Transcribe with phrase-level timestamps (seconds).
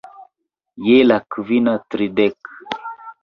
[0.85, 2.51] Je la kvina tridek.